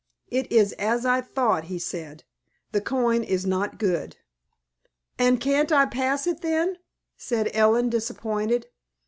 "It 0.29 0.51
is 0.51 0.73
as 0.79 1.05
I 1.05 1.21
thought," 1.21 1.65
he 1.65 1.77
said. 1.77 2.23
"The 2.71 2.81
coin 2.81 3.23
is 3.23 3.45
not 3.45 3.77
good." 3.77 4.17
"And 5.19 5.39
can't 5.39 5.71
I 5.71 5.85
pass 5.85 6.25
it, 6.25 6.41
then?" 6.41 6.79
said 7.17 7.51
Ellen, 7.53 7.89
disappointed. 7.89 8.65